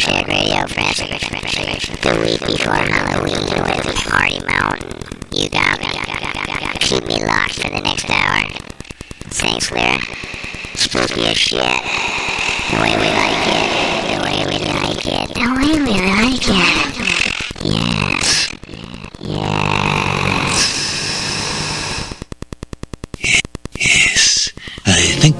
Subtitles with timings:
[0.00, 0.96] Shack Radio, friends.
[0.96, 4.96] The week before Halloween with Hardy Mountain.
[5.30, 5.88] You got me.
[6.80, 8.48] Keep me locked for the next hour.
[9.28, 10.00] Thanks, Lyra.
[10.74, 11.60] Spooky as shit.
[11.60, 13.68] The way we like it.
[14.08, 15.28] The way we like it.
[15.34, 17.09] The way we like it.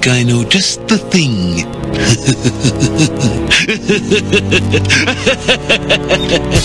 [0.01, 1.67] Think I know just the thing.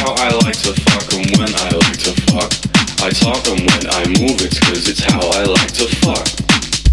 [0.00, 2.48] how I like to fuck and when I like to fuck.
[3.04, 6.24] I talk and when I move, it's cause it's how I like to fuck.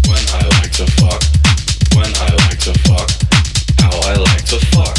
[0.04, 1.22] When I like to fuck.
[1.96, 3.08] When I like to fuck.
[3.80, 4.96] How I like to fuck.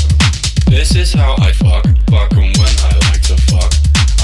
[0.66, 1.86] This is how I fuck.
[2.10, 3.70] Fuck and when I like to fuck.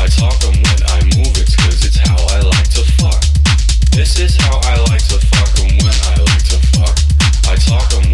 [0.01, 3.21] I talk and when I move, it's cause it's how I like to fuck.
[3.93, 6.95] This is how I like to fuck and when I like to fuck.
[7.45, 8.04] I talk and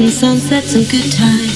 [0.00, 1.49] and sunsets and good times.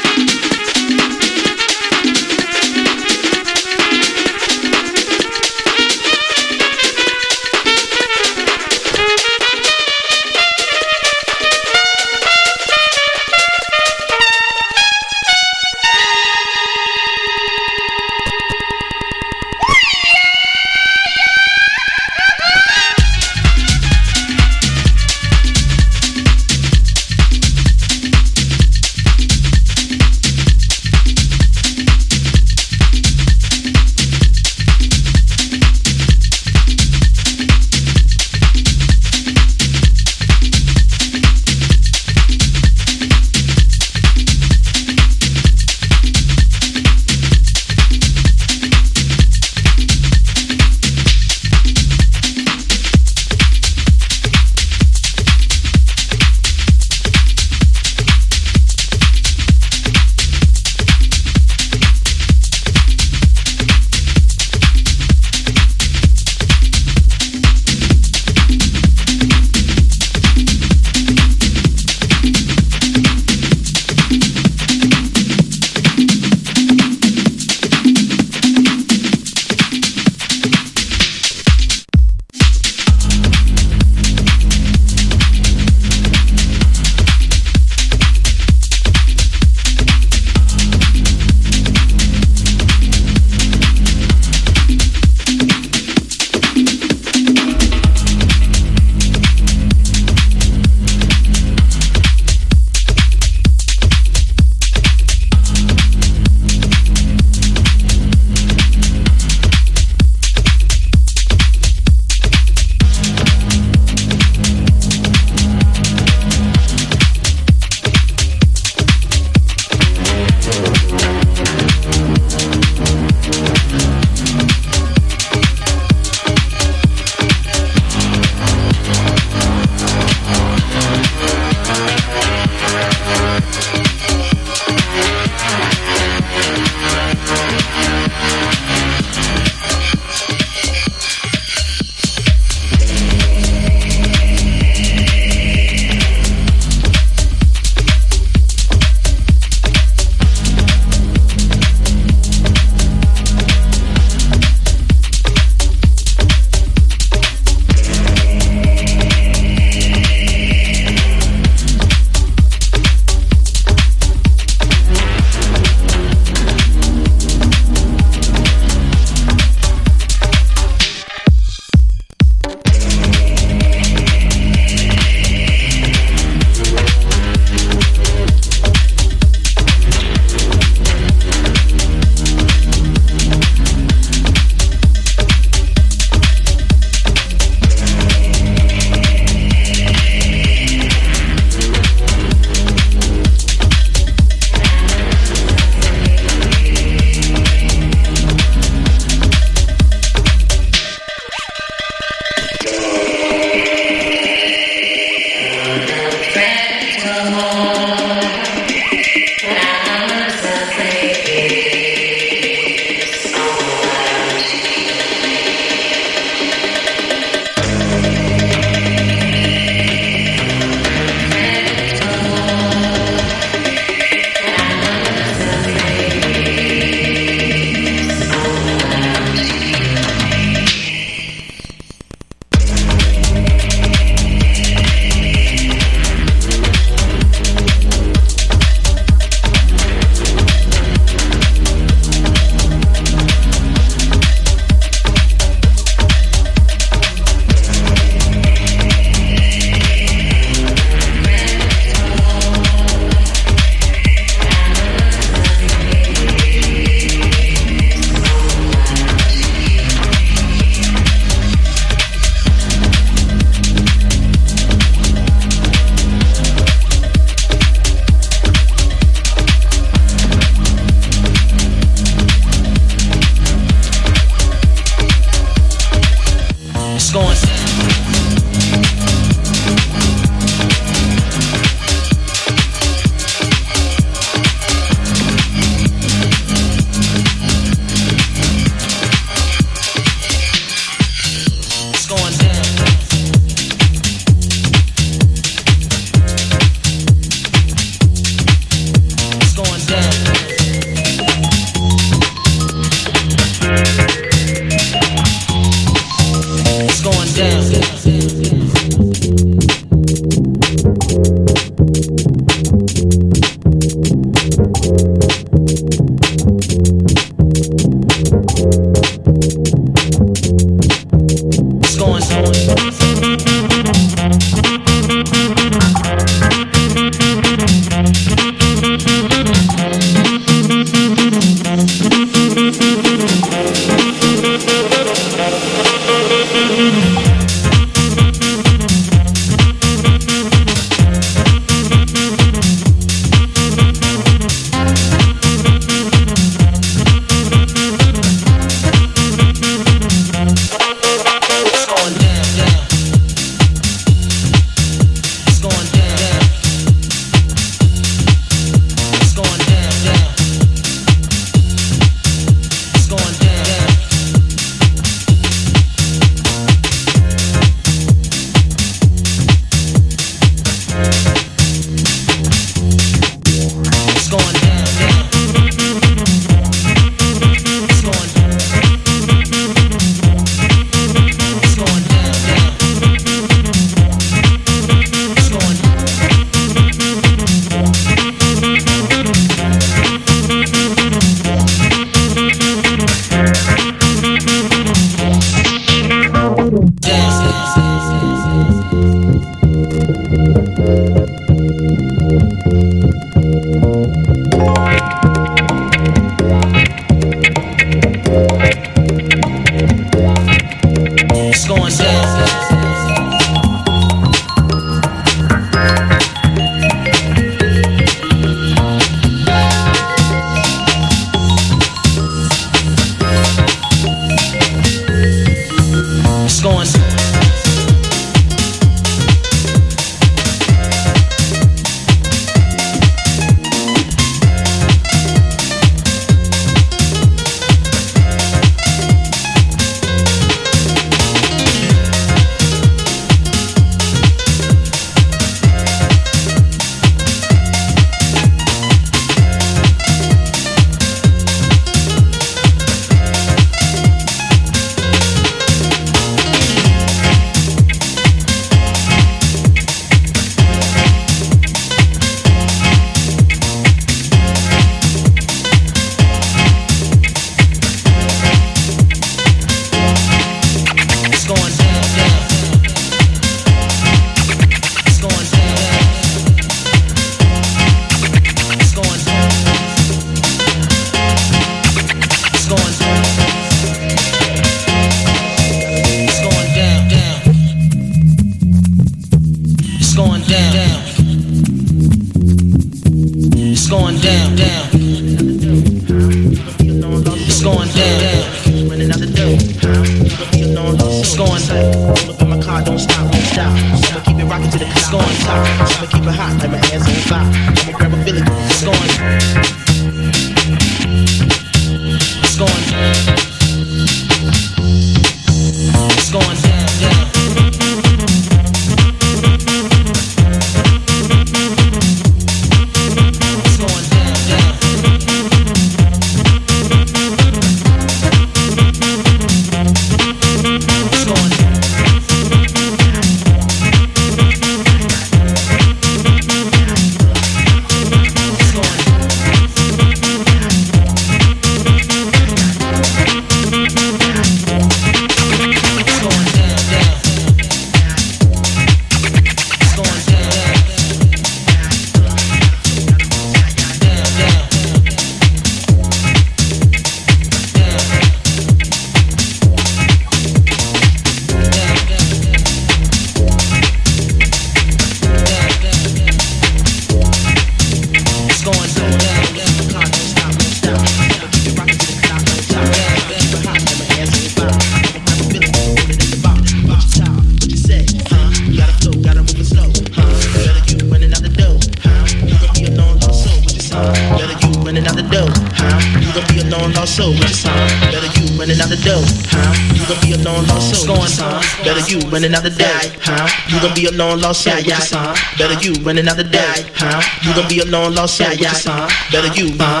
[593.84, 595.36] gon' be a long lost son yeah, your son.
[595.58, 597.20] Better you running out of day, huh?
[597.44, 599.08] You gon' be a long lost son yeah, your son.
[599.30, 600.00] Better you, better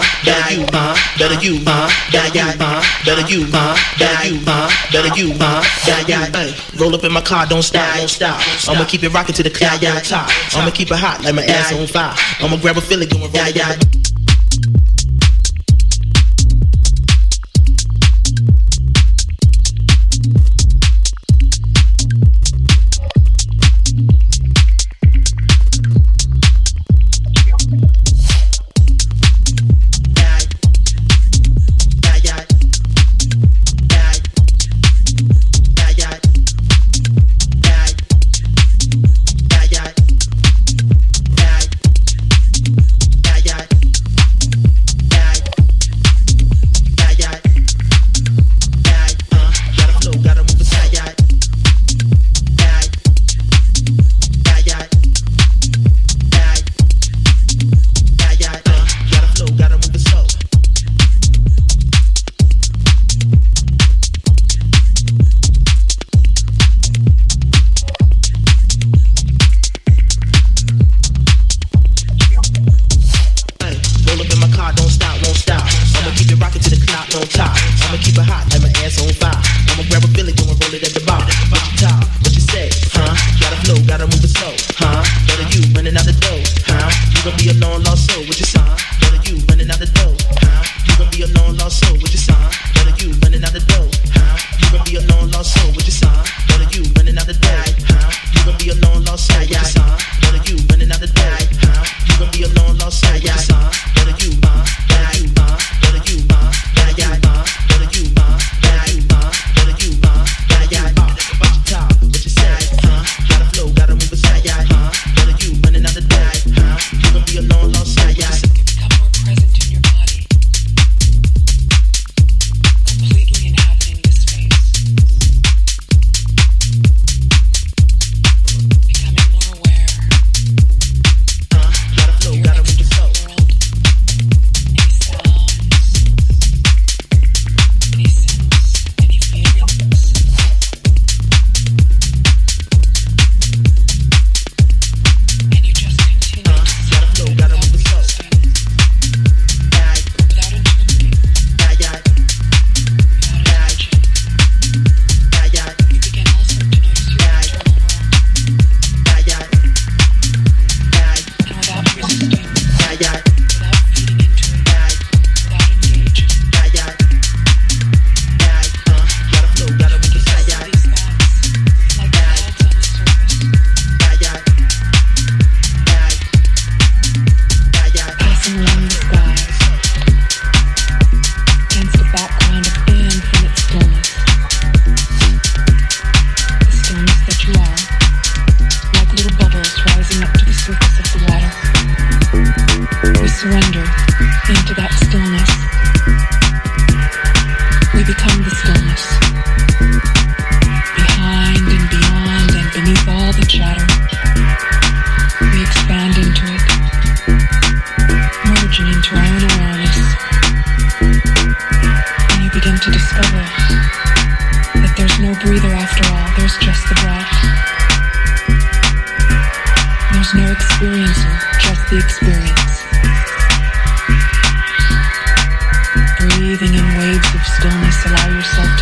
[0.52, 0.64] you, better you,
[1.18, 2.56] better you, better you,
[3.04, 6.80] better you, better you, better you.
[6.80, 8.40] Roll up in my car, don't stop, don't stop.
[8.68, 10.28] I'ma keep it rocking to the cloud, top.
[10.54, 12.14] I'ma keep it hot like my ass on fire.
[12.40, 14.03] I'ma grab a feeling going right.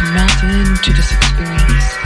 [0.02, 2.01] to melt into this experience.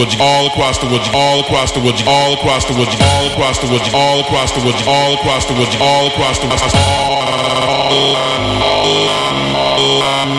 [0.00, 3.58] woods, all across the woods, all across the woods, all across the woods, all across
[3.60, 6.62] the woods, all across the woods, all across the woods, all across the woods,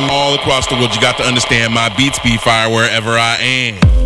[0.10, 0.96] all across the woods.
[0.96, 1.02] You?
[1.02, 4.01] Got to understand my beats be fire wherever I am.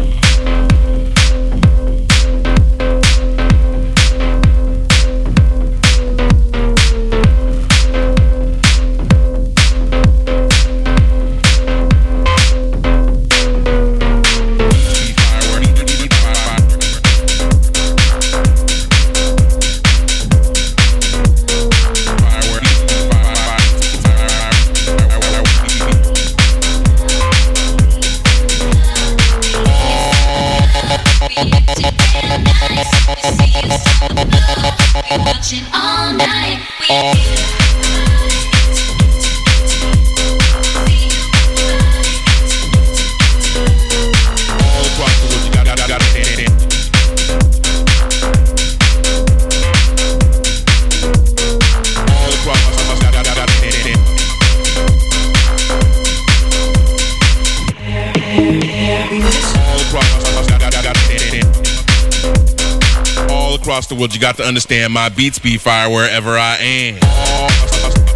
[63.75, 68.14] Across the world, you got to understand my beats be fire wherever I am.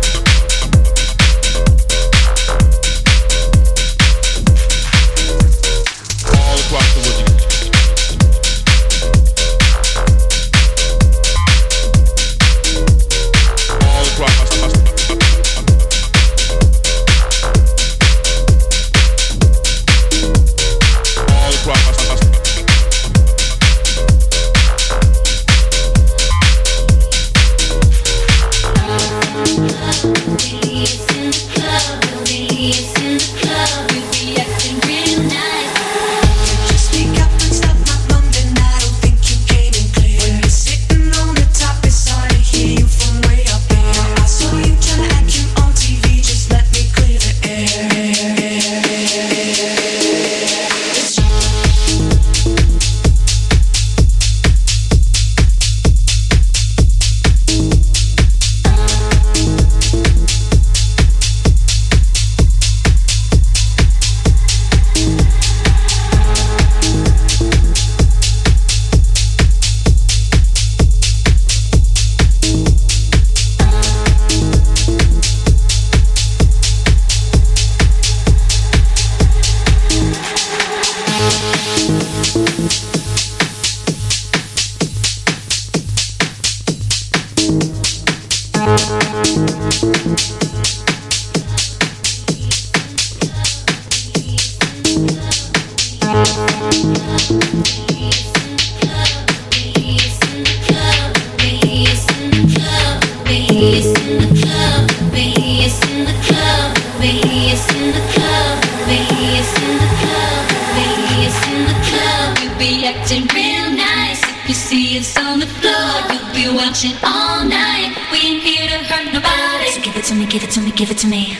[112.89, 114.21] acting real nice.
[114.41, 117.93] If you see us on the floor, you'll be watching all night.
[118.11, 119.69] We ain't here to hurt nobody.
[119.69, 121.37] So give it to me, give it to me, give it to me.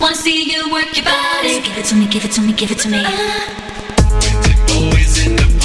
[0.00, 1.54] Wanna see you work your body.
[1.54, 3.02] So give it to me, give it to me, give it to me.
[3.04, 3.12] Uh.
[4.68, 5.55] Boys in the